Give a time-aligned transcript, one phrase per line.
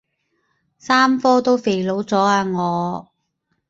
[0.79, 3.11] 三科都肥佬咗啊我